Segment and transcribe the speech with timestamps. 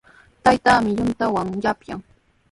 [0.43, 2.01] Taytaami yuntawan yapyan.